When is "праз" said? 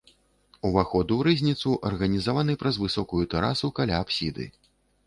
2.65-2.83